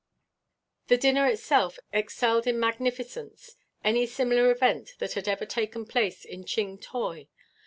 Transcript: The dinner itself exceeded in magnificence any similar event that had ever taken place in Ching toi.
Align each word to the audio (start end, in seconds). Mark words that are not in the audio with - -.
The 0.87 0.97
dinner 0.97 1.27
itself 1.27 1.77
exceeded 1.93 2.47
in 2.47 2.59
magnificence 2.59 3.55
any 3.83 4.07
similar 4.07 4.49
event 4.49 4.95
that 4.97 5.13
had 5.13 5.27
ever 5.27 5.45
taken 5.45 5.85
place 5.85 6.25
in 6.25 6.43
Ching 6.43 6.79
toi. 6.79 7.27